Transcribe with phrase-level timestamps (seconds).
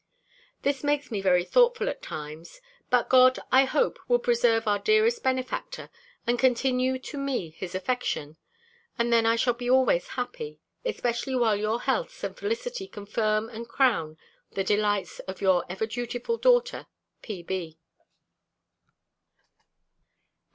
[0.63, 2.59] This makes me very thoughtful at times.
[2.89, 5.91] But God, I hope, will preserve our dearest benefactor,
[6.25, 8.37] and continue to me his affection,
[8.97, 13.69] and then I shall be always happy; especially while your healths and felicity confirm and
[13.69, 14.17] crown
[14.53, 16.87] the delights of your ever dutiful daughter,
[17.21, 17.77] P.B.